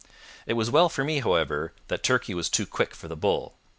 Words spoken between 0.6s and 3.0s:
well for me, however, that Turkey was too quick